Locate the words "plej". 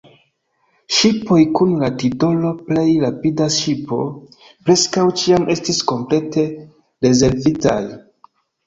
2.71-2.87